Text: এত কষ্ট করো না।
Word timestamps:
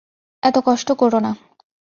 এত 0.43 0.57
কষ্ট 0.65 0.89
করো 0.91 1.19
না। 1.19 1.31